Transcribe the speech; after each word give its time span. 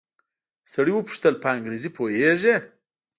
سړي 0.73 0.91
وپوښتل 0.95 1.35
په 1.41 1.47
انګريزي 1.55 1.89
پوهېږې. 1.97 2.55